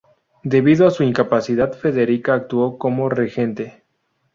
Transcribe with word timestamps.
Debido 0.41 0.87
a 0.87 0.89
su 0.89 1.03
incapacidad, 1.03 1.73
Federica 1.73 2.33
actuó 2.33 2.79
como 2.79 3.07
regente. 3.07 3.83